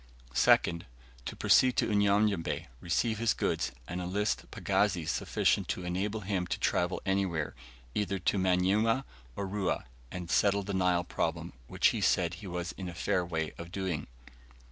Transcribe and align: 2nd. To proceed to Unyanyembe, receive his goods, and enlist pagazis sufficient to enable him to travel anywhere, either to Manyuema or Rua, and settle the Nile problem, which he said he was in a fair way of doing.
2nd. 0.33 0.81
To 1.25 1.35
proceed 1.35 1.77
to 1.77 1.87
Unyanyembe, 1.91 2.65
receive 2.79 3.19
his 3.19 3.35
goods, 3.35 3.71
and 3.87 4.01
enlist 4.01 4.49
pagazis 4.49 5.11
sufficient 5.11 5.67
to 5.67 5.85
enable 5.85 6.21
him 6.21 6.47
to 6.47 6.59
travel 6.59 7.03
anywhere, 7.05 7.53
either 7.93 8.17
to 8.17 8.39
Manyuema 8.39 9.05
or 9.35 9.45
Rua, 9.45 9.85
and 10.11 10.31
settle 10.31 10.63
the 10.63 10.73
Nile 10.73 11.03
problem, 11.03 11.53
which 11.67 11.89
he 11.89 12.01
said 12.01 12.33
he 12.33 12.47
was 12.47 12.71
in 12.71 12.89
a 12.89 12.95
fair 12.95 13.23
way 13.23 13.53
of 13.59 13.71
doing. 13.71 14.07